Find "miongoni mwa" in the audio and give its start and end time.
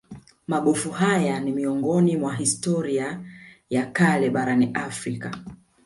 1.51-2.35